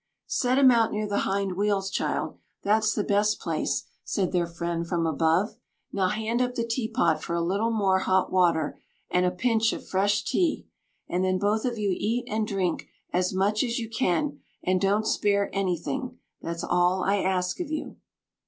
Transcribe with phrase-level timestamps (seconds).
[0.25, 5.05] "Set 'em out near the hind wheels, child—that's the best place," said their friend from
[5.05, 5.57] above.
[5.93, 9.87] "Now, hand up the teapot for a little more hot water and a pinch of
[9.87, 10.65] fresh tea,
[11.07, 15.05] and then both of you eat and drink as much as you can, and don't
[15.05, 17.97] spare anything; that's all I ask of you."